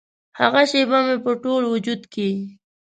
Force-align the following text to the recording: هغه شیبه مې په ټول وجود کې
هغه 0.39 0.61
شیبه 0.71 0.99
مې 1.05 1.15
په 1.25 1.31
ټول 1.43 1.63
وجود 1.73 2.01
کې 2.13 2.27